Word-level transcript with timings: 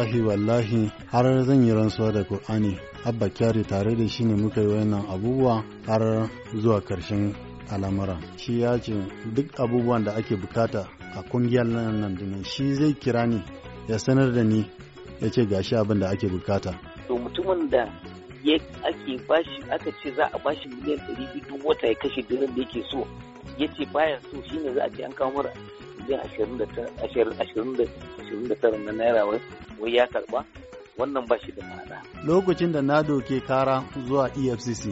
wallahi 0.00 0.20
wallahi 0.22 0.90
har 1.12 1.42
zan 1.44 1.62
yi 1.66 1.72
rantsuwa 1.74 2.12
da 2.12 2.24
Kur'ani. 2.24 2.78
Abba 3.04 3.28
kyari 3.28 3.64
tare 3.64 3.94
da 3.96 4.08
shi 4.08 4.24
ne 4.24 4.34
muka 4.34 4.60
yi 4.60 4.66
wannan 4.66 5.04
abubuwa 5.12 5.62
har 5.86 6.30
zuwa 6.56 6.80
ƙarshen 6.80 7.34
al'amura. 7.70 8.18
Shi 8.36 8.60
ya 8.60 8.78
ce 8.80 8.92
duk 9.34 9.52
abubuwan 9.60 10.04
da 10.04 10.12
ake 10.16 10.36
buƙata 10.36 10.88
a 11.14 11.22
ƙungiyar 11.22 11.66
nan 11.66 12.00
nan 12.00 12.44
shi 12.44 12.74
zai 12.74 12.94
kira 12.94 13.26
ni 13.26 13.42
ya 13.88 13.98
sanar 13.98 14.32
da 14.32 14.42
ni 14.42 14.64
ya 15.20 15.28
ce 15.30 15.44
gashi 15.46 15.76
abin 15.76 16.00
da 16.00 16.08
ake 16.08 16.28
buƙata. 16.28 16.72
To 17.08 17.14
mutumin 17.18 17.68
da 17.70 17.84
ya 18.42 18.56
ake 18.88 19.20
bashi 19.28 19.60
aka 19.70 19.92
ce 20.02 20.14
za 20.16 20.24
a 20.32 20.38
bashi 20.38 20.68
miliyan 20.68 20.98
ɗari 20.98 21.62
wata 21.64 21.86
ya 21.86 21.94
kashe 21.94 22.22
dinar 22.28 22.48
da 22.56 22.62
yake 22.62 22.82
so 22.90 23.06
ya 23.58 23.68
ce 23.76 23.84
baya 23.92 24.18
so 24.30 24.40
shine 24.48 24.74
za 24.74 24.82
a 24.84 24.90
ce 24.96 25.02
an 25.04 25.12
kawo 25.12 25.30
mara. 25.32 25.52
Miliyan 26.00 26.20
ashirin 26.20 26.58
da 28.48 28.54
tara 28.60 28.78
na 28.78 28.92
naira 28.92 29.24
wai 29.80 29.94
ya 29.94 30.06
karɓa 30.06 30.44
wannan 31.00 31.26
ba 31.28 31.36
shi 31.38 31.52
da 31.52 31.62
ma'ana. 31.66 32.02
Lokacin 32.26 32.72
da 32.72 32.82
na 32.82 33.02
doke 33.02 33.40
kara 33.40 33.84
zuwa 34.06 34.28
EFCC, 34.36 34.84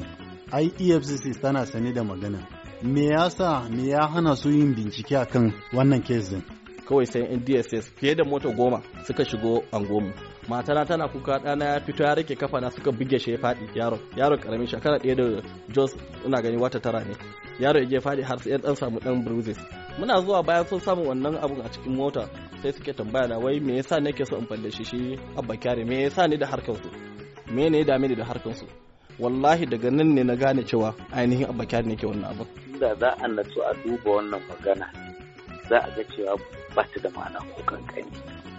ai 0.53 0.67
EFCC 0.79 1.41
tana 1.43 1.67
sane 1.67 1.93
da 1.93 2.03
magana. 2.05 2.39
Me 2.83 3.07
yasa 3.09 3.69
me 3.71 3.89
ya 3.89 4.07
hana 4.07 4.37
su 4.37 4.51
yin 4.51 4.75
bincike 4.75 5.17
akan 5.17 5.53
wannan 5.73 6.03
kesin? 6.03 6.43
Kawai 6.89 7.07
sai 7.07 7.23
in 7.33 7.41
DSS 7.45 7.91
fiye 7.97 8.15
da 8.15 8.25
mota 8.25 8.48
goma 8.48 8.81
suka 9.06 9.25
shigo 9.25 9.62
angomu. 9.73 10.12
Matana 10.48 10.84
tana 10.87 11.09
kuka 11.09 11.39
ɗana 11.39 11.65
ya 11.65 11.81
fito 11.81 12.05
ya 12.05 12.15
riƙe 12.15 12.37
kafa 12.39 12.61
na 12.61 12.70
suka 12.70 12.91
buge 12.93 13.19
shi 13.19 13.31
ya 13.33 13.39
faɗi 13.39 13.69
yaro 13.75 13.98
yaro 14.17 14.37
ƙaramin 14.37 14.67
shekara 14.67 14.98
ɗaya 14.98 15.15
da 15.17 15.43
Jos 15.75 15.95
ina 16.27 16.41
gani 16.43 16.56
wata 16.56 16.81
tara 16.81 17.05
ne 17.05 17.15
yaro 17.61 17.81
ya 17.81 17.87
je 17.87 17.98
faɗi 17.98 18.22
har 18.22 18.39
sai 18.39 18.56
ɗan 18.59 18.75
samu 18.77 18.98
ɗan 19.00 19.25
bruises 19.25 19.59
muna 19.98 20.20
zuwa 20.20 20.42
bayan 20.42 20.64
sun 20.66 20.80
samu 20.80 21.08
wannan 21.08 21.36
abun 21.42 21.60
a 21.64 21.68
cikin 21.68 21.94
mota 21.96 22.28
sai 22.62 22.72
suke 22.72 22.92
tambaya 22.92 23.27
na 23.28 23.38
wai 23.38 23.60
me 23.60 23.77
yasa 23.77 24.00
nake 24.00 24.24
so 24.24 24.36
in 24.38 24.46
falle 24.46 24.70
shi 24.70 25.18
abba 25.38 25.56
kyare 25.56 25.84
me 25.84 26.02
yasa 26.04 26.28
ni 26.28 26.36
da 26.36 26.46
harkan 26.46 26.74
su 26.82 26.88
me 27.54 27.68
ne 27.70 27.84
da 27.84 27.98
ni 27.98 28.14
da 28.14 28.24
harkan 28.24 28.54
su 28.54 28.66
wallahi 29.19 29.66
daga 29.66 29.91
nan 29.91 30.14
ne 30.14 30.22
na 30.24 30.34
gane 30.36 30.62
cewa 30.62 30.94
ainihin 31.12 31.50
abba 31.50 31.64
kyare 31.66 31.86
ne 31.86 31.96
ke 31.96 32.06
wannan 32.06 32.30
abun. 32.30 32.46
Da 32.80 32.94
za 32.94 33.10
a 33.19 33.26
natsu 33.28 33.60
a 33.62 33.74
duba 33.82 34.10
wannan 34.22 34.41
magana 34.48 34.86
za 35.69 35.78
a 35.82 35.91
ga 35.96 36.02
cewa 36.14 36.38
ba 36.74 36.82
ta 36.94 37.00
da 37.02 37.10
ma'ana 37.10 37.38
ko 37.54 37.62
kankani. 37.66 38.14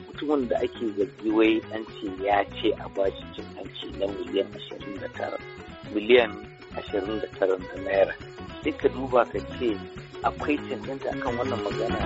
Mutumin 0.08 0.48
da 0.50 0.56
ake 0.60 0.86
zargi 0.98 1.30
wai 1.32 1.62
an 1.76 1.84
ce 1.96 2.08
ya 2.26 2.44
ce 2.60 2.68
a 2.84 2.90
bashi 2.96 3.24
cin 3.36 3.46
hanci 3.56 3.88
na 4.00 4.06
miliyan 4.08 4.48
ashirin 4.58 5.00
da 5.02 5.08
tara 5.18 5.38
miliyan 5.96 6.49
ashirin 6.80 7.20
da 7.22 7.28
tara 7.40 7.58
na 7.58 7.76
naira 7.86 8.14
sai 8.64 8.72
ka 8.82 8.88
duba 8.90 9.22
ka 9.32 9.40
ce 9.60 9.68
akwai 10.28 10.58
cancanta 10.68 11.10
akan 11.16 11.34
wannan 11.38 11.60
magana. 11.64 12.00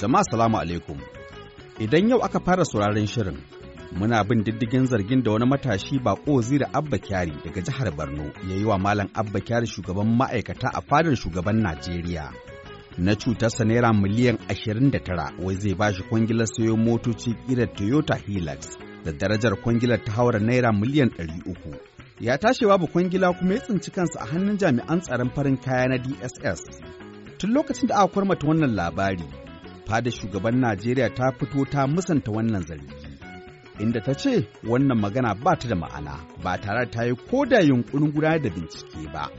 Jama'a 0.00 0.24
salamu 0.30 0.56
alaikum. 0.58 0.98
Idan 1.78 2.08
yau 2.10 2.20
aka 2.22 2.40
fara 2.40 2.64
sauraron 2.64 3.06
shirin, 3.06 3.38
muna 3.92 4.24
bin 4.28 4.44
diddigin 4.44 4.86
zargin 4.86 5.22
da 5.24 5.30
wani 5.32 5.46
matashi 5.46 5.98
bako 5.98 6.40
zira 6.42 6.66
Abba 6.72 6.98
Kyari 6.98 7.32
daga 7.44 7.60
jihar 7.60 7.90
Borno 7.96 8.24
ya 8.48 8.56
yi 8.56 8.64
wa 8.64 8.78
Malam 8.78 9.08
Abba 9.14 9.40
Kyari 9.40 9.66
shugaban 9.66 10.16
ma'aikata 10.18 10.68
a 10.74 10.80
fadar 10.80 11.16
shugaban 11.16 11.60
Najeriya. 11.62 12.32
Na 12.98 13.14
cutarsa 13.14 13.64
naira 13.64 13.92
miliyan 13.92 14.36
29 14.48 15.44
wai 15.44 15.54
zai 15.54 15.74
ba 15.74 15.92
shi 15.92 16.02
kwangilar 16.02 16.46
sayo 16.46 16.76
motoci 16.76 17.34
ƙirar 17.46 17.72
Toyota 17.76 18.14
Hilux 18.16 18.89
da 19.04 19.12
darajar 19.12 19.56
kwangilar 19.62 20.00
ta 20.04 20.12
haura 20.12 20.38
naira 20.38 20.72
miliyan 20.72 21.08
300. 21.08 21.90
ya 22.20 22.38
tashi 22.38 22.66
babu 22.66 22.86
kwangila 22.86 23.32
kuma 23.32 23.54
ya 23.54 23.60
tsinci 23.60 23.90
kansa 23.90 24.20
a 24.20 24.26
hannun 24.26 24.56
jami'an 24.58 25.00
tsaron 25.00 25.30
farin 25.30 25.56
kaya 25.56 25.88
na 25.88 25.96
DSS. 25.98 26.60
Tun 27.38 27.50
lokacin 27.52 27.88
da 27.88 27.94
aka 27.96 28.12
kwarmata 28.12 28.46
wannan 28.46 28.74
labari, 28.74 29.24
fada 29.86 30.10
shugaban 30.10 30.60
Najeriya 30.60 31.08
ta 31.14 31.32
fito 31.32 31.64
ta 31.64 31.86
musanta 31.86 32.30
wannan 32.32 32.62
zargi. 32.68 32.94
Inda 33.80 34.00
ta 34.04 34.12
ce 34.14 34.44
wannan 34.68 34.98
magana 35.00 35.34
ba 35.34 35.56
ta 35.56 35.68
da 35.68 35.74
ma'ana 35.76 36.14
ba 36.44 36.58
tare 36.60 36.84
ta 36.92 37.04
yi 37.08 37.16
ko 37.16 37.44
da 37.46 37.60
yunkurin 37.60 38.12
gudanar 38.12 38.42
da 38.42 38.50
bincike 38.50 39.08
ba. 39.12 39.30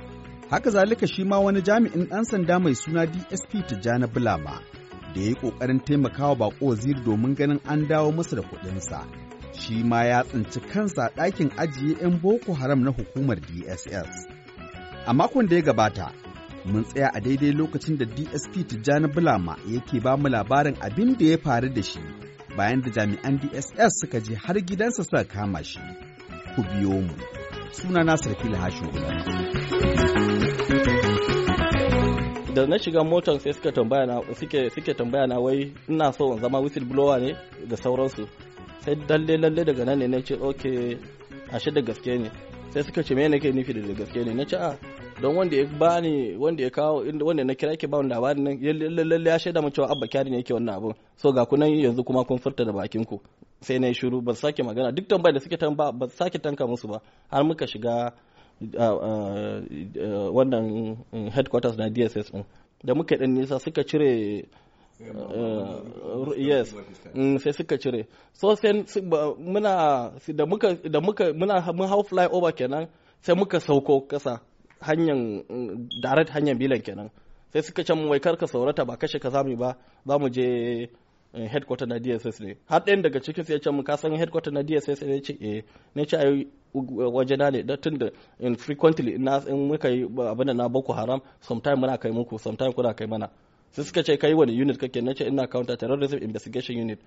Haka 0.50 0.70
zalika 0.72 1.08
shi 1.08 1.24
ma 1.24 1.38
wani 1.40 1.62
jami'in 1.62 2.08
ɗan 2.10 2.24
sanda 2.26 2.60
mai 2.60 2.74
suna 2.76 3.06
DSP 3.06 3.52
Tijjani 3.68 4.08
Bulama 4.08 4.58
da 5.14 5.22
ya 5.22 5.28
yi 5.28 5.36
ƙoƙarin 5.36 5.80
taimakawa 5.86 6.36
baƙo 6.36 6.66
waziri 6.66 7.04
domin 7.06 7.36
ganin 7.36 7.60
an 7.68 7.88
dawo 7.88 8.12
masa 8.12 8.36
da 8.36 8.42
kuɗinsa. 8.42 9.31
Shi 9.60 9.84
ma 9.84 10.04
ya 10.04 10.24
tsinci 10.24 10.60
kansa 10.60 11.10
ɗakin 11.16 11.50
ajiye 11.58 11.96
'yan 12.02 12.20
Boko 12.22 12.54
Haram 12.54 12.84
na 12.84 12.92
hukumar 12.92 13.38
DSS. 13.40 14.28
A 15.06 15.14
makon 15.14 15.48
da 15.48 15.56
ya 15.56 15.62
gabata, 15.62 16.12
mun 16.66 16.84
tsaya 16.84 17.10
a 17.14 17.20
daidai 17.22 17.52
lokacin 17.52 17.98
da 17.98 18.06
DSP 18.06 18.54
Tijjani 18.68 19.08
Bulama 19.08 19.58
yake 19.68 20.00
ba 20.00 20.18
mu 20.18 20.30
labarin 20.30 20.76
abin 20.82 21.18
da 21.18 21.26
ya 21.26 21.38
faru 21.38 21.70
da 21.70 21.82
shi 21.84 22.00
bayan 22.58 22.82
da 22.82 22.90
jami'an 22.90 23.40
DSS 23.40 24.00
suka 24.02 24.20
je 24.20 24.36
har 24.36 24.56
gidansa 24.62 25.04
suka 25.04 25.24
kama 25.24 25.64
shi. 25.64 25.80
Ku 26.56 26.62
biyo 26.64 27.02
mu. 27.02 27.16
Suna 27.72 28.04
Nasir 28.04 28.36
Fili 28.40 28.56
Hashin 28.58 28.92
da 32.54 32.66
na 32.68 32.78
shiga 32.80 33.04
motar 33.04 33.40
sai 33.40 33.72
tambaya 33.72 34.06
na 34.06 34.22
suke 34.40 34.70
suke 34.76 34.94
tambaya 34.94 35.28
na 35.28 35.40
wai 35.40 35.72
ina 35.90 36.12
so 36.14 36.34
in 36.34 36.40
zama 36.42 36.60
whistleblower 36.60 37.20
ne 37.22 37.32
da 37.70 37.76
sauransu 37.78 38.28
sai 38.84 38.96
dalle 39.08 39.38
lalle 39.38 39.64
daga 39.66 39.84
nan 39.86 40.00
ne 40.00 40.08
na 40.08 40.20
ce 40.28 40.34
ok 40.50 40.64
ashe 41.56 41.70
da 41.72 41.82
gaske 41.82 42.14
ne. 42.24 42.30
Sai 42.74 42.84
suka 42.84 43.04
ce 43.04 43.14
me 43.16 43.28
nake 43.28 43.52
nufi 43.52 43.74
da 43.74 43.82
gaske 44.00 44.20
ne? 44.26 44.34
Na 44.34 44.44
ce 44.46 44.56
a 44.56 44.78
don 45.22 45.36
wanda 45.36 45.56
ya 45.56 45.66
bani 45.80 46.36
wanda 46.38 46.64
ya 46.64 46.70
kawo 46.70 47.04
wanda 47.28 47.44
na 47.44 47.54
kira 47.54 47.76
ke 47.78 47.88
ba 47.88 48.02
labarin 48.02 48.44
nan 48.44 48.58
lalle 49.10 49.30
ya 49.30 49.38
shaida 49.40 49.62
mun 49.62 49.72
cewa 49.72 49.90
abba 49.92 50.08
kyari 50.08 50.30
ne 50.32 50.38
yake 50.38 50.54
wannan 50.54 50.76
abun. 50.78 50.94
So 51.18 51.32
ga 51.32 51.46
kunan 51.46 51.70
yanzu 51.70 52.04
kuma 52.04 52.24
kun 52.26 52.38
furta 52.40 52.66
da 52.66 52.72
bakin 52.72 53.06
ku 53.06 53.20
sai 53.62 53.78
na 53.80 53.88
yi 53.88 53.94
shiru 53.94 54.22
ba 54.22 54.34
sake 54.34 54.64
magana. 54.64 54.92
Duk 54.92 55.08
tambayar 55.08 55.34
da 55.34 55.40
suke 55.40 55.58
tamba 55.58 55.92
ba 55.92 56.08
sake 56.10 56.40
tanka 56.42 56.66
musu 56.68 56.88
ba. 56.88 57.02
Har 57.30 57.44
muka 57.44 57.68
shiga 57.68 58.14
wannan 60.34 60.98
headquarters 61.32 61.78
na 61.78 61.90
DSS 61.90 62.32
din. 62.32 62.46
Da 62.84 62.94
muka 62.96 63.18
dan 63.18 63.34
nisa 63.34 63.60
suka 63.60 63.84
cire 63.84 64.46
yes. 66.38 66.74
sai 67.44 67.52
suka 67.54 67.78
cire. 67.78 68.08
So 68.34 68.56
sai 68.56 68.72
muna 69.40 70.12
da 70.36 70.46
muka 70.46 70.76
da 70.94 71.00
muka 71.02 71.34
muna 71.34 71.56
mun 71.74 71.88
hau 71.88 72.04
fly 72.04 72.26
over 72.32 72.52
kenan 72.52 72.88
sai 73.22 73.34
muka 73.36 73.60
sauko 73.60 74.08
kasa 74.08 74.42
hanyar 74.82 75.18
direct 76.04 76.30
hanyar 76.36 76.56
bilan 76.62 76.82
kenan. 76.86 77.10
Sai 77.54 77.62
suka 77.62 77.84
ce 77.84 77.94
wai 77.94 78.20
kar 78.20 78.36
ka 78.38 78.46
saurata 78.48 78.86
ba 78.86 78.96
kashe 78.98 79.20
ka 79.20 79.30
za 79.30 79.44
mu 79.44 79.56
ba 79.58 79.76
za 80.08 80.16
mu 80.20 80.30
je 80.30 80.88
headquarter 81.34 81.88
na 81.88 82.00
DSS 82.00 82.40
ne. 82.42 82.56
Har 82.70 82.80
ɗayan 82.86 83.02
daga 83.02 83.20
cikin 83.20 83.44
sai 83.44 83.54
ya 83.54 83.60
ce 83.60 83.70
mu 83.72 83.84
ka 83.84 83.96
san 83.98 84.12
headquarter 84.16 84.52
na 84.52 84.62
DSS 84.64 85.02
ne? 85.04 85.22
Ce 85.22 85.34
eh. 85.42 85.62
Ne 85.96 86.06
ce 86.06 86.16
ai 86.18 86.48
wajena 86.74 87.52
ne. 87.52 87.64
Da 87.64 87.76
tun 87.78 87.98
da 87.98 88.08
in 88.40 88.56
frequently 88.56 89.14
in 89.16 89.26
muka 89.68 89.90
yi 89.90 90.04
abin 90.06 90.48
da 90.48 90.54
na 90.54 90.68
Boko 90.70 90.94
Haram 90.94 91.22
sometime 91.42 91.76
muna 91.80 91.98
kai 91.98 92.12
muku 92.12 92.38
sometime 92.40 92.74
kuna 92.74 92.94
kai 92.94 93.08
mana. 93.08 93.30
Sai 93.72 93.84
suka 93.86 94.04
ce 94.04 94.18
kai 94.18 94.34
wani 94.34 94.54
unit 94.62 94.78
kake? 94.78 95.02
Nace 95.02 95.22
ina 95.28 95.48
counter 95.48 95.78
terrorism 95.78 96.18
investigation 96.18 96.78
unit. 96.78 97.00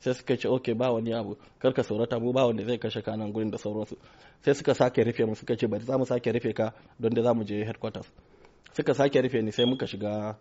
Sai 0.00 0.12
suka 0.14 0.36
ce 0.36 0.48
okay 0.48 0.74
ba 0.74 0.92
wani 0.92 1.12
abu. 1.14 1.36
Karka 1.58 1.82
saurata 1.82 2.18
mu 2.20 2.32
ba 2.32 2.46
wanda 2.46 2.64
zai 2.64 2.78
kashe 2.78 3.02
kanan 3.02 3.32
gurin 3.32 3.50
da 3.50 3.58
sauransu. 3.58 3.96
Sai 4.44 4.54
suka 4.54 4.74
sake 4.74 5.02
rufe 5.04 5.24
mu 5.26 5.34
suka 5.34 5.56
ce 5.56 5.66
bari 5.66 5.84
za 5.84 5.98
mu 5.98 6.04
sake 6.04 6.32
rufe 6.32 6.52
ka 6.54 6.72
don 7.00 7.14
da 7.14 7.22
za 7.22 7.34
mu 7.34 7.44
je 7.44 7.64
headquarters. 7.64 8.06
Suka 8.72 8.94
sake 8.94 9.20
rufe 9.22 9.42
ni 9.42 9.50
sai 9.52 9.64
muka 9.66 9.86
shiga 9.86 10.36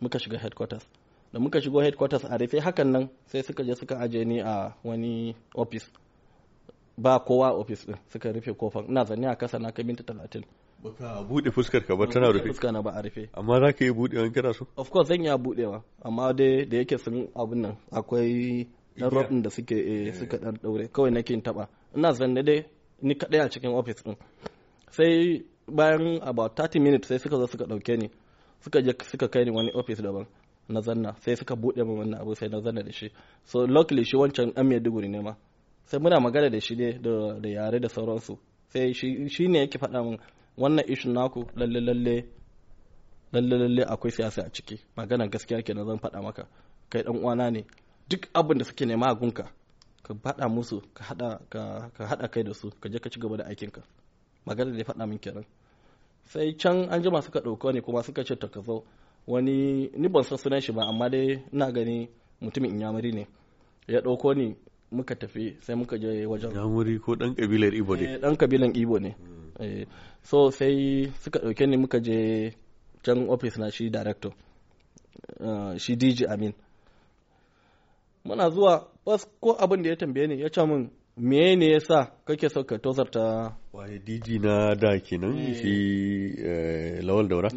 muka 0.00 0.18
shiga 0.18 0.38
headquarters. 0.38 0.84
Da 1.32 1.38
muka 1.40 1.60
shigo 1.60 1.80
headquarters 1.80 2.24
a 2.24 2.36
rufe 2.38 2.58
hakan 2.60 2.88
nan 2.92 3.08
sai 3.26 3.42
suka 3.42 3.62
je 3.64 3.74
suka 3.74 3.96
aje 4.00 4.24
ni 4.24 4.40
a 4.40 4.72
wani 4.84 5.34
office 5.54 5.86
ba 6.98 7.18
kowa 7.20 7.52
office 7.54 7.84
din 7.86 7.96
suka 8.12 8.32
rufe 8.32 8.52
ƙofar 8.52 8.84
ina 8.88 9.04
zanne 9.04 9.28
a 9.28 9.36
kasa 9.36 9.58
na 9.58 9.70
kai 9.70 9.84
minti 9.84 10.02
talatin. 10.02 10.44
Baka 10.82 11.22
buɗe 11.28 11.50
fuskar 11.50 11.84
ka 11.86 11.96
ba 11.96 12.06
tana 12.06 12.30
rufe. 12.32 12.48
fuska 12.48 12.72
na 12.72 12.82
ba 12.82 12.90
a 12.94 13.02
rufe. 13.02 13.28
Amma 13.34 13.60
za 13.60 13.72
ka 13.72 13.84
yi 13.84 13.90
buɗe 13.92 14.16
wani 14.18 14.32
kana 14.32 14.52
so? 14.54 14.66
Of 14.76 14.90
course 14.90 15.08
zan 15.08 15.22
iya 15.22 15.36
budewa 15.38 15.82
amma 16.04 16.32
dai 16.32 16.64
da 16.66 16.76
yake 16.76 16.98
sun 16.98 17.28
abun 17.34 17.60
nan 17.62 17.76
akwai 17.90 18.66
dan 18.96 19.10
rob 19.10 19.42
da 19.42 19.50
suke 19.50 19.72
eh 19.74 20.12
suka 20.14 20.38
dan 20.38 20.58
daure 20.62 20.88
kawai 20.88 21.10
nake 21.10 21.30
in 21.34 21.42
taba. 21.42 21.68
Ina 21.96 22.12
zanne 22.12 22.42
dai 22.44 22.64
ni 23.02 23.14
kadai 23.14 23.40
a 23.40 23.48
cikin 23.48 23.74
office 23.74 24.02
din. 24.02 24.16
Sai 24.90 25.42
bayan 25.66 26.20
about 26.22 26.56
30 26.56 26.80
minutes 26.80 27.08
sai 27.08 27.18
suka 27.18 27.36
zo 27.36 27.46
suka 27.46 27.64
ɗauke 27.64 27.96
ni 27.98 28.10
suka 28.60 28.80
je 28.82 28.92
suka 29.10 29.28
kai 29.28 29.44
ni 29.44 29.50
wani 29.50 29.70
office 29.74 30.02
daban 30.02 30.26
na 30.68 30.80
zanna 30.80 31.14
sai 31.20 31.36
suka 31.36 31.54
buɗe 31.56 31.84
min 31.84 31.98
wannan 31.98 32.20
abu 32.20 32.34
sai 32.34 32.48
na 32.48 32.60
zanna 32.60 32.82
da 32.82 32.92
shi 32.92 33.06
so 33.44 33.58
luckily 33.66 34.04
shi 34.04 34.16
wancan 34.16 34.52
dan 34.54 34.66
Maiduguri 34.68 35.08
ne 35.08 35.20
ma 35.20 35.34
sai 35.84 35.98
muna 36.00 36.20
magana 36.20 36.50
da 36.50 36.60
shi 36.60 36.74
ne 36.76 36.88
da 36.98 37.48
yare 37.48 37.78
da 37.80 37.88
sauransu 37.88 38.38
sai 38.72 38.92
shi 38.92 39.48
ne 39.48 39.58
yake 39.58 39.78
faɗa 39.78 40.02
min 40.04 40.18
wannan 40.58 40.84
ishin 40.88 41.12
naku 41.14 41.46
lalle 41.56 41.80
lalle 41.80 42.16
lalle 43.32 43.56
lalle 43.62 43.82
akwai 43.86 44.10
siyasa 44.12 44.42
a 44.46 44.50
ciki. 44.50 44.76
Magana 44.96 45.28
gaskiya 45.28 45.62
kenan 45.62 45.86
zan 45.86 45.98
faɗa 46.02 46.22
maka. 46.22 46.44
Kai 46.90 47.02
dan 47.02 47.16
uwana 47.16 47.50
ne. 47.50 47.64
Duk 48.10 48.22
abin 48.34 48.58
da 48.58 48.64
suke 48.64 48.84
nema 48.86 49.06
a 49.10 49.14
gunka 49.14 49.44
ka 50.02 50.14
faɗa 50.14 50.48
musu 50.48 50.80
ka 50.94 51.02
haɗa 51.04 51.28
ka 51.50 52.02
haɗa 52.10 52.26
kai 52.32 52.42
da 52.42 52.52
su 52.54 52.70
ka 52.80 52.88
je 52.88 52.98
ka 52.98 53.10
ci 53.10 53.20
gaba 53.20 53.36
da 53.36 53.44
aikin 53.44 53.70
ka 53.70 53.82
magana 54.46 54.72
da 54.72 54.78
ya 54.78 54.84
faɗa 54.84 55.06
min 55.06 55.18
kenan. 55.18 55.44
Sai 56.24 56.52
can 56.58 56.88
an 56.90 57.02
jima 57.02 57.22
suka 57.22 57.40
ɗauka 57.40 57.72
ne 57.72 57.80
kuma 57.80 58.02
suka 58.02 58.24
ce 58.24 58.34
ta 58.36 58.48
ka 58.48 58.60
zo. 58.60 58.84
Wani 59.26 59.90
ni 59.96 60.08
ban 60.08 60.22
san 60.24 60.38
sunan 60.38 60.60
shi 60.60 60.72
ba 60.72 60.82
amma 60.88 61.08
dai 61.08 61.38
ina 61.52 61.70
gani 61.72 62.08
mutumin 62.40 62.70
inyamuri 62.74 63.12
ne. 63.12 63.26
Ya 63.86 64.00
ɗauko 64.00 64.34
ni 64.34 64.56
muka 64.90 65.14
tafi 65.14 65.56
sai 65.60 65.76
muka 65.76 65.96
je 65.98 66.26
wajen. 66.26 66.50
Ko 67.04 67.14
dan 67.16 67.34
kabilar 67.34 67.74
Ibo 67.74 67.94
ne. 67.96 68.04
Eh, 68.04 68.18
dan 68.20 68.36
kabilan 68.36 68.72
Igbo 68.74 68.98
ne. 68.98 69.14
Eh, 69.60 69.86
so 70.22 70.50
sai 70.50 71.10
suka 71.22 71.38
ɗauke 71.38 71.66
ni 71.66 71.76
muka 71.76 71.98
je 72.00 72.52
can 73.02 73.28
ofis 73.28 73.58
na 73.58 73.70
shi 73.70 73.90
director, 73.90 74.32
uh, 75.40 75.76
shi 75.78 75.96
DJ 75.96 76.26
Amin. 76.28 76.52
Muna 78.24 78.50
zuwa 78.50 78.88
bas 79.06 79.26
ko 79.40 79.56
abin 79.58 79.82
da 79.82 79.90
ya 79.90 79.96
tambaye 79.96 80.26
ni 80.26 80.40
ya 80.42 80.48
ce 80.50 80.62
min 80.66 80.90
me 81.16 81.56
ne 81.56 81.72
ya 81.72 81.80
sa 81.80 82.06
kake 82.24 82.48
so 82.48 82.62
ka 82.64 82.78
tozarta 82.78 83.56
Waye 83.72 83.98
DG 83.98 84.38
na 84.42 84.74
da 84.74 84.98
kenan 85.00 85.36
Eh. 85.38 85.54
shi 85.54 85.74
eh, 86.44 87.00
Lawal 87.02 87.28
Daura. 87.28 87.48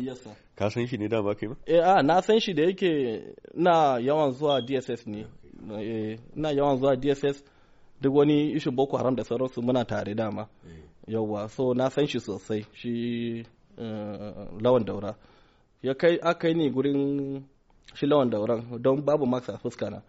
Ka 0.55 0.69
san 0.69 0.87
shi 0.87 0.97
ne 0.97 1.07
dama 1.07 1.35
kai 1.35 1.47
ma? 1.49 1.55
Eh, 1.67 1.79
a 1.83 2.01
na 2.03 2.21
san 2.21 2.39
shi 2.39 2.53
da 2.53 2.63
yake 2.63 2.89
na 3.53 3.97
yawan 3.99 4.31
zuwa 4.31 4.61
DSS 4.61 5.07
ne. 5.07 5.25
Eh, 5.77 6.17
ina 6.37 6.49
yawan 6.51 6.77
zuwa 6.77 6.95
DSS 6.95 7.43
duk 8.01 8.15
wani 8.15 8.51
ishin 8.53 8.75
Boko 8.75 8.97
Haram 8.97 9.15
da 9.15 9.23
sauransu 9.23 9.61
muna 9.61 9.85
tare 9.85 10.13
dama. 10.15 10.47
Yauwa 11.11 11.49
so 11.49 11.73
na 11.73 11.89
san 11.89 12.07
shi 12.07 12.19
sosai 12.19 12.65
shi 12.73 12.91
eh, 13.77 14.47
lawan 14.63 14.85
daura. 14.85 15.15
Ya 15.83 15.93
kai 15.93 16.19
aka 16.21 16.47
yi 16.47 16.53
ni 16.53 16.69
gurin 16.69 17.43
shi 17.93 18.05
lawan 18.07 18.29
dauran 18.29 18.81
don 18.81 19.01
babu 19.05 19.25
max 19.25 19.49
a 19.49 19.57
fuska 19.57 19.89
na. 19.89 19.99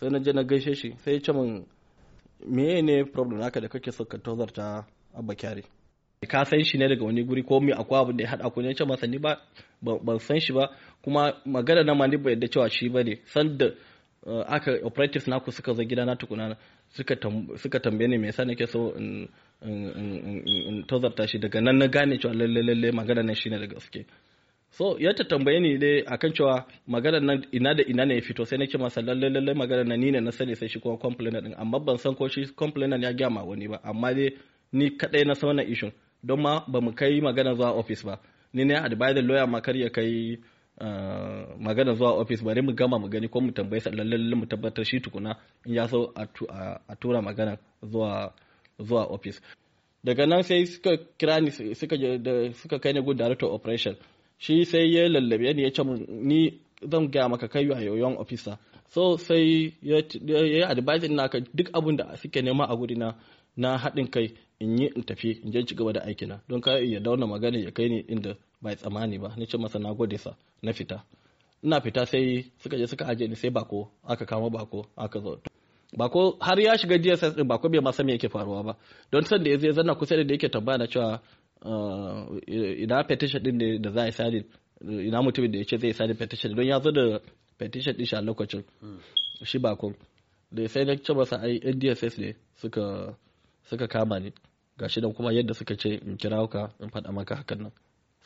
Sai 0.00 0.08
na 0.10 0.18
je 0.18 0.32
na 0.32 0.42
gaishe 0.44 0.74
shi 0.74 0.88
sai 1.04 1.18
ce 1.24 1.32
min 1.32 1.66
meye 2.46 2.82
ne 2.82 3.04
problem 3.04 3.38
naka 3.40 3.60
da 3.60 3.68
kake 3.68 3.90
so 3.92 4.04
ka 4.04 4.18
tozarta 4.18 4.84
abba 5.18 5.34
kyari? 5.34 5.62
Ka 6.28 6.44
san 6.44 6.62
shi 6.64 6.78
ne 6.78 6.88
daga 6.88 7.04
wani 7.04 7.22
guri 7.24 7.42
ko 7.42 7.60
me 7.60 7.72
akwai 7.72 8.00
abin 8.02 8.16
da 8.16 8.24
ya 8.24 8.30
haɗa 8.30 8.50
ku 8.54 8.60
ne? 8.62 8.74
Ce 8.74 8.84
masa 8.84 9.06
ni 9.06 9.18
ba 9.18 9.38
ban 9.82 10.18
san 10.18 10.40
shi 10.40 10.52
ba. 10.52 10.64
Kuma 11.02 11.32
magana 11.46 11.82
na 11.84 11.94
ma 11.94 12.06
ni 12.06 12.16
ba 12.16 12.30
yadda 12.30 12.48
cewa 12.48 12.68
shi 12.70 12.88
ba 12.88 13.02
ne. 13.04 13.14
San 13.26 13.58
da 13.58 13.66
uh, 14.26 14.44
aka 14.46 14.70
operatives 14.84 15.26
naku 15.28 15.50
suka 15.52 15.74
zo 15.74 15.82
gidana 15.84 16.16
tukuna 16.16 16.56
suka 16.96 17.14
tam- 17.16 17.48
suka 17.62 17.78
tambaye 17.80 18.08
ni 18.08 18.18
me 18.18 18.26
yasa 18.30 18.44
nake 18.44 18.66
so 18.66 18.80
in 18.96 20.84
tozarta 20.88 21.26
shi. 21.28 21.38
Daga 21.38 21.60
nan 21.60 21.78
na 21.78 21.86
gane 21.88 22.18
cewa 22.18 22.34
lalle 22.34 22.62
lalle 22.62 22.92
magana 22.92 23.22
nan 23.22 23.34
shine 23.34 23.58
da 23.58 23.66
gaske. 23.66 24.04
So 24.70 24.96
ya 24.98 25.12
ta 25.14 25.24
tambaye 25.24 25.60
ni 25.60 25.78
dai 25.78 26.02
akan 26.14 26.32
cewa 26.36 26.64
magana 26.88 27.20
nan 27.20 27.44
ina 27.52 27.74
da 27.74 27.82
ina 27.86 28.04
ne 28.06 28.14
ya 28.14 28.20
fito 28.22 28.44
sai 28.44 28.58
nake 28.58 28.78
masa 28.78 29.00
lalle 29.02 29.28
lalle 29.30 29.54
magana 29.54 29.84
nan 29.84 30.00
ni 30.00 30.10
ne 30.10 30.20
na 30.20 30.30
sani 30.30 30.54
sai 30.56 30.68
shi 30.68 30.80
kuma 30.80 30.96
complainer 30.98 31.40
din. 31.42 31.54
Amma 31.58 31.78
ban 31.80 31.98
san 31.98 32.14
ko 32.14 32.28
shi 32.28 32.46
complainer 32.54 32.98
ya 33.02 33.12
gaya 33.12 33.30
ma 33.30 33.42
wani 33.42 33.68
ba. 33.68 33.78
Amma 33.84 34.14
dai 34.14 34.30
ni 34.72 34.90
kadai 35.00 35.24
na 35.26 35.34
san 35.34 35.48
wannan 35.50 35.68
issue. 35.70 35.90
Don 36.22 36.40
ma 36.40 36.64
ba 36.68 36.80
mu 36.80 36.92
kai 36.92 37.20
magana 37.20 37.54
zuwa 37.54 37.70
office 37.78 38.02
ba. 38.02 38.18
Ni 38.52 38.64
ne 38.64 38.74
advisor 38.74 39.22
lawyer 39.22 39.46
ma 39.46 39.60
kar 39.60 39.76
ya 39.76 39.88
kai 39.90 40.38
magana 41.58 41.94
zuwa 41.94 42.12
office 42.20 42.42
bari 42.44 42.62
mu 42.62 42.72
gama 42.74 42.98
mu 42.98 43.08
gani 43.08 43.28
ko 43.28 43.40
mu 43.40 43.52
tambaye 43.52 43.80
sa 43.80 43.90
lalle 43.90 44.34
mu 44.34 44.46
tabbatar 44.46 44.84
shi 44.84 45.00
tukuna 45.00 45.36
in 45.66 45.74
ya 45.74 45.86
so 45.88 46.12
a 46.14 46.26
tu- 46.26 46.46
a 46.50 46.80
a 46.88 46.96
tura 46.96 47.22
magana 47.22 47.58
zuwa 47.82 48.32
zuwa 48.78 49.06
office 49.06 49.40
daga 50.04 50.26
nan 50.26 50.42
sai 50.42 50.66
suka 50.66 50.96
kira 51.18 51.40
ni 51.40 51.50
suka 51.50 51.96
suka 52.54 52.78
kai 52.78 52.92
ni 52.92 53.00
good 53.00 53.16
director 53.16 53.48
operation. 53.48 53.96
Shi 54.38 54.64
sai 54.64 54.92
ya 54.94 55.08
lallabe 55.08 55.52
ni 55.54 55.62
ya 55.62 55.70
ce 55.70 55.82
ni 56.08 56.60
zan 56.90 57.08
gaya 57.08 57.28
maka 57.28 57.48
kai 57.48 57.64
a 57.72 57.80
yoyon 57.80 58.16
officer. 58.18 58.58
So 58.88 59.16
sai 59.16 59.72
ya 59.82 60.02
yi 60.22 60.62
advising 60.62 61.14
naka 61.16 61.40
duk 61.40 61.70
abin 61.72 61.96
da 61.96 62.16
suke 62.16 62.42
nema 62.42 62.64
a 62.68 62.76
guri 62.76 62.96
na 62.96 63.14
na 63.56 63.78
haɗin 63.78 64.10
kai 64.10 64.34
in 64.60 64.76
yi 64.78 64.86
in 64.96 65.02
tafi 65.02 65.30
in 65.44 65.52
je 65.52 65.62
ci 65.64 65.74
gaba 65.74 65.92
da 65.92 66.00
aikina. 66.04 66.40
Don 66.48 66.60
ka 66.60 66.76
ya 66.78 67.00
dauna 67.00 67.26
magana 67.26 67.58
ya 67.58 67.70
kai 67.70 67.88
ni 67.88 68.04
inda 68.08 68.36
bai 68.64 68.74
tsamani 68.80 69.16
ba. 69.22 69.28
Ni 69.38 69.44
ce 69.50 69.56
masa 69.62 69.78
na 69.78 69.90
gode 69.98 70.16
sa 70.24 70.32
na 70.64 70.72
fita. 70.78 70.98
Ina 71.64 71.78
fita 71.84 72.02
sai 72.10 72.24
suka 72.62 72.76
je 72.80 72.86
suka 72.92 73.04
aje 73.10 73.24
ni 73.30 73.36
sai 73.40 73.50
bako 73.56 73.80
aka 74.12 74.24
kama 74.30 74.48
bako 74.56 74.80
aka 75.04 75.18
zo. 75.24 75.32
Bako 76.00 76.20
har 76.46 76.58
ya 76.66 76.72
shiga 76.80 76.96
DSS 77.04 77.32
din 77.36 77.48
bako 77.52 77.66
bai 77.72 77.80
ma 77.86 77.92
san 77.96 78.06
me 78.06 78.12
yake 78.16 78.28
faruwa 78.34 78.60
ba. 78.68 78.72
Don 79.12 79.24
san 79.28 79.42
da 79.44 79.48
ya 79.52 79.58
zai 79.62 79.72
zanna 79.76 79.94
kusa 79.98 80.14
da 80.28 80.34
yake 80.34 80.48
tambaya 80.54 80.78
na 80.78 80.86
cewa 80.92 81.08
uh, 81.62 82.38
ina 82.84 82.96
petition 83.08 83.42
din 83.44 83.56
ne 83.60 83.68
da 83.84 83.90
za 83.94 84.00
a 84.02 84.06
yi 84.06 84.12
sadi 84.18 84.38
ina 85.08 85.18
mutumin 85.24 85.52
da 85.52 85.58
ya 85.58 85.64
ce 85.68 85.76
zai 85.78 85.88
yi 85.90 85.94
sadi 85.98 86.14
petition? 86.14 86.54
Don 86.56 86.66
ya 86.70 86.76
zo 86.84 86.90
da 86.90 87.04
petition 87.58 87.94
din 87.96 88.06
shi 88.06 88.16
a 88.16 88.20
lokacin 88.26 88.62
shi 89.48 89.58
bako. 89.64 89.86
Da 90.54 90.62
sai 90.72 90.84
na 90.84 90.94
ce 91.04 91.12
masa 91.18 91.36
ai 91.44 91.54
yan 91.64 91.78
DSS 91.80 92.14
ne 92.22 92.30
suka 92.60 92.84
suka 93.68 93.86
kama 93.94 94.16
ni. 94.20 94.30
Gashi 94.78 95.00
nan 95.00 95.12
kuma 95.16 95.30
yadda 95.36 95.54
suka 95.54 95.74
ce 95.76 95.90
in 96.06 96.16
kira 96.20 96.38
ka 96.52 96.62
in 96.82 96.88
faɗa 96.90 97.10
maka 97.12 97.34
hakan 97.40 97.58
nan. 97.62 97.72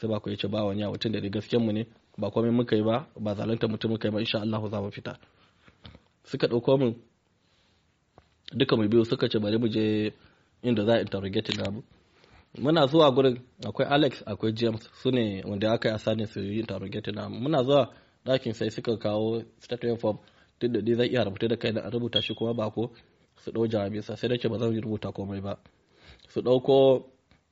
Sai 0.01 0.09
bako 0.11 0.31
ya 0.31 0.37
ce 0.37 0.49
ba 0.49 0.65
wani 0.65 0.85
mutum 0.87 1.13
da 1.13 1.21
gaskiyan 1.21 1.63
mu 1.65 1.73
ne 1.73 1.87
ba 2.19 2.31
komai 2.31 2.51
muka 2.51 2.77
yi 2.77 2.83
ba 2.83 3.07
ba 3.19 3.35
zalunta 3.35 3.67
mutum 3.69 3.91
muka 3.91 4.09
yi 4.09 4.13
ba 4.15 4.21
insha 4.21 4.39
Allah 4.41 4.63
za 4.71 4.81
mu 4.81 4.91
fita. 4.91 5.19
Suka 6.25 6.47
ɗauko 6.47 6.79
min 6.79 6.95
duka 8.55 8.77
mai 8.77 8.89
biyu 8.89 9.05
suka 9.05 9.29
ce 9.29 9.39
bari 9.39 9.59
mu 9.59 9.69
je 9.69 10.13
inda 10.63 10.85
za 10.85 10.93
a 10.95 11.01
interrogate 11.01 11.53
namu. 11.57 11.83
Muna 12.59 12.87
zuwa 12.87 13.11
gurin 13.11 13.39
akwai 13.67 13.87
alex 13.89 14.23
akwai 14.27 14.53
james 14.53 14.83
su 15.03 15.11
ne 15.11 15.43
wanda 15.45 15.73
aka 15.73 15.89
yi 15.89 15.95
asani 15.95 16.27
su 16.27 16.41
yi 16.41 16.61
interrogate 16.61 17.11
namu. 17.13 17.39
Muna 17.41 17.63
zuwa 17.63 17.91
ɗakin 18.27 18.53
sai 18.53 18.71
suka 18.71 18.97
kawo 18.97 19.43
statement 19.61 20.01
form 20.01 20.19
duk 20.61 20.73
da 20.73 20.95
zai 20.95 21.09
iya 21.09 21.25
rubuta 21.25 21.49
da 21.49 21.57
kai 21.57 21.73
da 21.73 21.91
rubuta 21.91 22.21
shi 22.23 22.35
kuma 22.35 22.55
ba 22.55 22.71
ko 22.71 22.91
su 23.43 23.51
ɗau 23.51 23.67
jawabi 23.71 24.03
sa 24.03 24.17
sai 24.17 24.29
da 24.29 24.37
ce 24.39 24.49
ba 24.49 24.59
zan 24.59 24.75
rubuta 24.81 25.13
komai 25.13 25.41
ba. 25.41 25.59
Su 26.29 26.41
ɗauko 26.43 27.03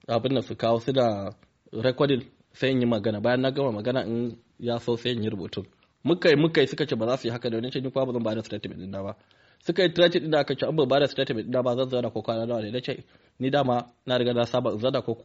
abin 0.08 0.34
da 0.34 0.42
su 0.42 0.54
kawo 0.56 0.78
su 0.80 0.92
da 0.92 1.30
recording 1.72 2.22
sai 2.58 2.70
in 2.72 2.80
yi 2.80 2.86
magana. 2.86 3.20
Bayan 3.20 3.40
na 3.40 3.50
gama 3.50 3.72
magana 3.72 4.04
in 4.06 4.36
ya 4.58 4.78
so 4.78 4.96
sai 4.96 5.10
in 5.12 5.22
yi 5.22 5.30
rubutu. 5.30 5.64
Muka 6.04 6.28
yi 6.30 6.36
muka 6.36 6.60
yi 6.60 6.66
suka 6.66 6.86
ce 6.86 6.96
ba 6.96 7.06
za 7.06 7.16
su 7.16 7.26
yi 7.28 7.32
haka 7.32 7.50
da 7.50 7.56
wani 7.56 7.70
ce 7.70 7.80
ni 7.80 7.90
kuma 7.90 8.06
ba 8.06 8.12
zan 8.12 8.22
ba 8.22 8.34
da 8.34 8.42
statement 8.42 8.80
ɗin 8.80 8.90
ba. 9.04 9.14
Suka 9.66 9.82
yi 9.82 9.92
trace 9.92 10.18
din 10.20 10.34
aka 10.34 10.54
ce 10.54 10.64
an 10.66 10.72
ba 10.76 10.98
da 11.00 11.06
statement 11.06 11.50
da 11.50 11.62
ba 11.62 11.76
zan 11.76 11.88
zauna 11.90 12.10
ko 12.10 12.22
kwana 12.22 12.46
nawa 12.46 12.62
ne. 12.62 12.70
Na 12.70 12.80
ce 12.80 13.04
ni 13.38 13.50
dama 13.50 13.86
na 14.06 14.16
riga 14.18 14.32
na 14.32 14.44
saba 14.46 14.70
in 14.72 14.78
zauna 14.80 15.02
ko 15.02 15.16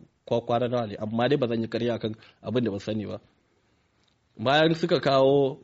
kwana 0.48 0.68
nawa 0.68 0.88
ne. 0.88 0.95
Amma 1.00 1.28
dai 1.30 1.38
ba 1.38 1.48
zan 1.48 1.62
yi 1.62 1.68
karya 1.68 2.00
kan 2.00 2.13
abin 2.44 2.63
da 2.63 2.72
ban 2.72 2.80
sani 2.80 3.06
ba. 3.06 3.19
Bayan 4.38 4.74
suka 4.75 5.00
kawo 5.00 5.60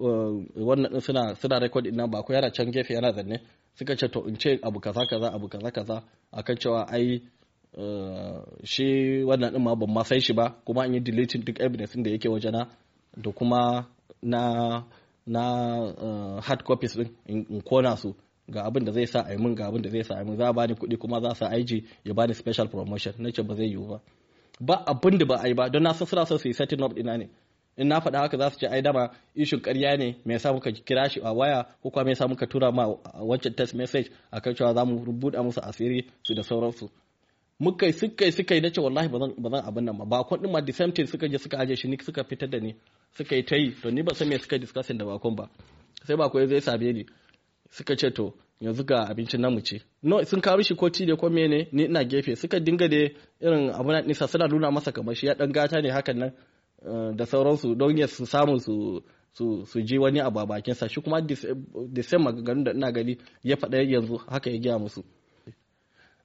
wannan 0.55 0.91
din 0.91 1.01
suna 1.01 1.35
suna 1.35 1.59
record 1.59 1.85
ɗin 1.85 1.95
nan 1.95 2.09
ba 2.11 2.23
ko 2.23 2.33
yana 2.33 2.51
can 2.51 2.71
gefe 2.71 2.93
yana 2.93 3.11
zanne. 3.11 3.41
Suka 3.75 3.95
ce 3.95 4.07
to 4.07 4.23
in 4.27 4.37
ce 4.39 4.59
abu 4.63 4.79
kaza 4.79 5.05
kaza 5.09 5.33
abu 5.33 5.47
kaza 5.49 5.71
kaza 5.71 6.03
akan 6.31 6.55
cewa 6.57 6.81
ai 6.91 7.21
shi 8.63 9.23
wannan 9.27 9.53
din 9.53 9.63
ma 9.63 9.75
ban 9.75 9.89
ma 9.95 10.03
sai 10.03 10.19
shi 10.19 10.33
ba 10.33 10.45
kuma 10.65 10.81
an 10.83 10.93
yi 10.93 10.99
deleting 10.99 11.43
duk 11.45 11.59
evidence 11.59 11.93
da 12.03 12.09
yake 12.11 12.29
wajena 12.29 12.67
da 13.23 13.31
kuma 13.31 13.85
na 14.21 14.41
na 15.27 15.43
hard 16.41 16.63
copies 16.63 16.95
din 16.95 17.09
in 17.27 17.61
kona 17.61 17.95
su. 17.97 18.15
Ga 18.49 18.63
abin 18.63 18.85
da 18.85 18.91
zai 18.91 19.05
sa 19.05 19.19
a 19.27 19.31
yi 19.33 19.37
min 19.37 19.55
ga 19.55 19.67
abin 19.67 19.81
da 19.81 19.89
zai 19.89 20.03
sa 20.03 20.13
a 20.15 20.19
yi 20.23 20.25
min. 20.25 20.37
Za 20.37 20.47
a 20.49 20.53
bani 20.53 20.73
kuɗi 20.73 20.97
kuma 20.97 21.19
za 21.21 21.33
su 21.35 21.45
aiji 21.45 21.83
ya 22.05 22.13
bani 22.13 22.33
special 22.33 22.67
promotion. 22.67 23.13
Na 23.19 23.29
ce 23.31 23.41
ba 23.43 23.55
zai 23.55 23.67
yiwu 23.71 23.87
ba. 23.91 23.97
Ba 24.59 24.75
abin 24.91 25.17
da 25.17 25.25
ba 25.25 25.35
a 25.43 25.47
yi 25.47 25.53
ba 25.53 25.69
don 25.69 25.83
na 25.83 25.93
san 25.93 26.07
suna 26.07 26.25
so 26.25 26.37
su 26.37 26.47
yi 26.47 26.53
setting 26.53 26.81
up 26.83 26.97
ina 26.97 27.17
ne. 27.17 27.27
In 27.77 27.87
na 27.87 27.99
faɗa 27.99 28.19
haka 28.19 28.37
za 28.37 28.49
su 28.49 28.57
ce 28.59 28.67
ai 28.67 28.81
dama 28.81 29.11
ishin 29.35 29.59
ƙarya 29.59 29.97
ne 29.99 30.15
me 30.25 30.33
yasa 30.33 30.53
muka 30.53 30.71
kira 30.71 31.09
shi 31.11 31.19
a 31.23 31.33
waya? 31.33 31.65
Ko 31.83 31.89
kuma 31.91 32.05
me 32.05 32.11
yasa 32.11 32.27
muka 32.27 32.47
tura 32.47 32.71
ma 32.71 32.87
wancan 33.19 33.53
text 33.55 33.75
message 33.75 34.09
akan 34.31 34.53
cewa 34.55 34.73
za 34.73 34.85
mu 34.85 35.03
rubuta 35.05 35.43
musu 35.43 35.59
asiri 35.61 36.07
su 36.23 36.33
da 36.33 36.41
sauransu? 36.43 36.89
Muka 37.59 37.91
suka 37.93 38.31
suka 38.31 38.55
yi 38.55 38.61
nace 38.61 38.81
wallahi 38.81 39.07
ba 39.09 39.17
zan 39.19 39.65
abin 39.65 39.85
nan 39.85 39.97
ba. 39.97 40.05
Ba 40.05 40.37
din 40.37 40.51
ma 40.51 40.61
the 40.61 40.71
suka 41.07 41.27
je 41.27 41.37
suka 41.37 41.57
aje 41.57 41.75
shi 41.75 41.87
ni 41.87 41.97
suka 42.01 42.23
fitar 42.23 42.49
da 42.49 42.59
ni 42.59 42.75
suka 43.17 43.35
yi 43.35 43.43
ta 43.43 43.55
yi. 43.55 43.71
To 43.81 43.89
ni 43.91 44.01
ba 44.03 44.13
san 44.13 44.29
me 44.29 44.37
suka 44.37 44.57
discussing 44.59 44.97
da 44.97 45.05
bakon 45.05 45.35
ba. 45.35 45.49
Sai 46.05 46.15
bako 46.15 46.45
zai 46.47 46.59
same 46.61 46.93
ni 46.93 47.05
suka 47.71 47.95
ce 47.95 48.09
to 48.11 48.33
yanzu 48.61 48.83
ga 48.85 49.05
abincin 49.09 49.39
namu 49.41 49.61
ce 49.61 49.81
no 50.03 50.23
sun 50.23 50.41
kawo 50.41 50.61
shi 50.61 50.75
ko 50.75 50.87
ne 50.99 51.15
ko 51.15 51.29
mene 51.29 51.67
ni 51.71 51.83
ina 51.85 52.03
gefe. 52.05 52.35
Suka 52.35 52.59
dinga 52.59 52.87
da 52.87 53.09
irin 53.41 53.69
abu 53.73 53.89
na 53.91 54.01
nisa 54.01 54.27
suna 54.27 54.47
nuna 54.47 54.71
masa 54.71 54.91
kamar 54.91 55.15
shi 55.15 55.25
ya 55.27 55.33
dan 55.33 55.51
gata 55.51 55.81
ne 55.81 55.89
hakan 55.89 56.17
nan 56.17 56.31
da 57.17 57.25
sauransu 57.25 57.75
don 57.75 57.97
ya 57.97 58.07
su 58.07 58.25
samu 58.25 58.59
su 58.59 59.01
su 59.33 59.65
su 59.65 59.81
ji 59.81 59.97
wani 59.97 60.19
abu 60.21 60.39
a 60.39 60.45
bakin 60.45 60.75
sa 60.75 60.87
shi 60.87 61.01
kuma 61.01 61.21
the 61.25 62.03
same 62.03 62.21
maganganun 62.23 62.63
da 62.63 62.71
ina 62.73 62.91
gani 62.91 63.17
ya 63.43 63.55
faɗa 63.57 63.77
yanzu 63.91 64.17
haka 64.29 64.49
ya 64.51 64.59
gaya 64.59 64.77
musu. 64.79 65.01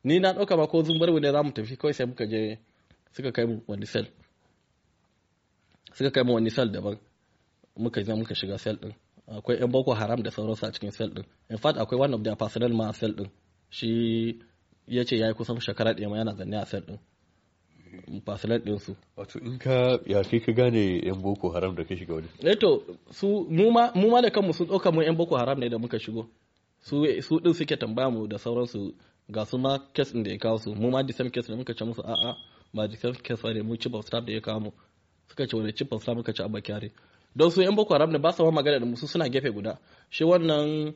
Ni 0.05 0.19
na 0.21 0.33
ɗauka 0.33 0.57
ba 0.57 0.67
ko 0.67 0.83
zumbar 0.83 1.11
ne 1.21 1.31
za 1.33 1.43
mu 1.43 1.53
tafi 1.53 1.77
kawai 1.77 1.95
sai 1.95 2.07
muka 2.07 2.27
je 2.27 2.59
suka 3.15 3.31
kai 3.33 3.47
mu 3.47 3.63
wani 3.69 3.87
sel 3.87 4.07
suka 5.95 6.11
kai 6.11 6.25
mu 6.25 6.35
wani 6.35 6.51
sel 6.51 6.69
daban. 6.73 6.97
Muka 7.77 8.01
yi 8.01 8.13
muka 8.15 8.35
shiga 8.35 8.59
sel 8.59 8.77
din 8.83 8.93
akwai 9.27 9.57
'yan 9.59 9.71
boko 9.71 9.93
haram 9.95 10.23
da 10.23 10.31
sauransu 10.31 10.67
a 10.67 10.73
cikin 10.73 10.91
sel 10.91 11.11
din 11.15 11.25
in 11.51 11.57
fact 11.59 11.79
akwai 11.79 11.99
one 12.01 12.15
of 12.15 12.23
their 12.25 12.37
personnel 12.37 12.73
ma 12.79 12.89
a 12.89 12.93
sel 12.93 13.13
din 13.15 13.31
shi 13.71 13.89
ya 14.87 15.05
ce 15.05 15.17
ya 15.17 15.27
yi 15.29 15.35
kusan 15.35 15.61
shekara 15.61 15.93
ɗaya 15.95 16.09
ma 16.11 16.19
yana 16.19 16.35
zanne 16.35 16.57
a 16.59 16.67
sel 16.67 16.83
din 16.87 16.99
personnel 18.21 18.61
din 18.65 18.79
su. 18.79 18.97
Wato 19.17 19.39
in 19.39 19.59
ka 19.59 19.99
ya 20.07 20.23
kai 20.25 20.41
ka 20.41 20.53
gane 20.53 21.01
'yan 21.07 21.21
boko 21.23 21.51
haram 21.55 21.75
da 21.75 21.85
ka 21.85 21.95
shiga 21.97 22.15
wani? 22.15 22.29
Eh 22.43 22.57
to 22.59 22.83
su 23.11 23.47
mu 23.49 23.71
ma 23.71 24.21
da 24.23 24.31
kanmu 24.31 24.53
sun 24.53 24.67
ɗauka 24.67 24.91
mu 24.93 25.01
'yan 25.03 25.17
boko 25.17 25.37
haram 25.37 25.59
ne 25.59 25.69
da 25.69 25.79
muka 25.79 25.99
shigo. 25.99 26.27
Su 26.81 27.05
su 27.23 27.39
din 27.41 27.55
suke 27.55 27.77
tambaya 27.77 28.11
mu 28.11 28.27
da 28.27 28.39
sauransu. 28.39 28.95
Ga 29.31 29.45
su 29.45 29.59
ma 29.59 29.79
kes 29.95 30.13
da 30.13 30.31
ya 30.31 30.39
kawo 30.39 30.59
su. 30.59 30.75
Mu 30.75 30.91
ma 30.91 31.03
same 31.13 31.31
case 31.31 31.49
ne 31.51 31.57
muka 31.57 31.75
ce 31.75 31.85
musu 31.85 32.03
a'a 32.03 32.37
ba 32.75 32.89
same 33.01 33.15
case 33.23 33.45
ne 33.55 33.63
mu 33.63 33.77
chief 33.77 33.93
of 33.95 34.07
staff 34.07 34.25
da 34.25 34.33
ya 34.33 34.41
kawo 34.41 34.61
mu. 34.61 34.71
Suka 35.29 35.47
ce 35.47 35.57
wani 35.57 35.73
chief 35.73 35.91
of 35.93 36.03
staff 36.03 36.17
muka 36.17 36.33
ce 36.33 36.43
abba 36.43 36.61
kyare 36.61 36.91
don 37.37 37.51
su 37.51 37.63
yan 37.63 37.75
boko 37.75 37.95
haram 37.95 38.11
ne 38.11 38.19
ba 38.19 38.33
su 38.33 38.45
ma 38.45 38.51
magana 38.51 38.79
da 38.81 38.87
musu 38.87 39.07
suna 39.07 39.29
gefe 39.29 39.51
guda. 39.51 39.79
Shi 40.11 40.25
wannan 40.25 40.95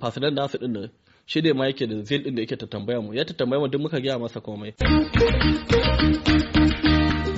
fasidan 0.00 0.34
nasu 0.34 0.58
din 0.58 0.72
da 0.72 0.88
shi 1.26 1.40
ne 1.42 1.52
ma 1.52 1.66
yake 1.66 1.86
da 1.86 2.02
zil 2.04 2.22
din 2.22 2.34
da 2.34 2.40
yake 2.42 2.56
ta 2.56 2.66
tambaya 2.66 3.00
mu. 3.00 3.12
Ya 3.14 3.24
ta 3.24 3.34
tambaya 3.34 3.60
mu 3.60 3.68
duk 3.68 3.80
muka 3.82 4.00
gaya 4.00 4.18
masa 4.18 4.40
komai. 4.40 4.72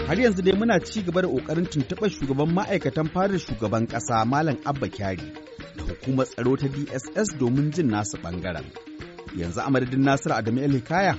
Har 0.08 0.16
yanzu 0.20 0.42
dai 0.42 0.54
muna 0.56 0.80
ci 0.80 1.02
gaba 1.02 1.20
da 1.22 1.28
ƙoƙarin 1.28 1.66
tuntuɓar 1.68 2.08
shugaban 2.10 2.48
ma'aikatan 2.54 3.08
fadar 3.12 3.38
shugaban 3.38 3.86
ƙasa 3.86 4.24
malam 4.24 4.56
abba 4.64 4.88
kyari 4.88 5.32
da 5.76 5.82
hukumar 5.84 6.26
tsaro 6.26 6.56
ta 6.56 6.66
dss 6.68 7.36
domin 7.38 7.70
jin 7.72 7.88
nasu 7.90 8.16
ɓangaren. 8.16 8.64
Yanzu 9.40 9.60
a 9.60 9.70
madadin 9.70 10.02
nasiru 10.06 10.34
adamu 10.34 10.60
el 10.66 10.72
hikaya 10.78 11.14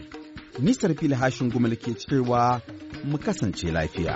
nisar 0.59 0.91
fili 0.99 1.15
hashin 1.15 1.49
gumal 1.51 1.75
ke 1.83 1.91
cewa 2.01 2.61
mu 3.09 3.17
kasance 3.17 3.71
lafiya. 3.71 4.13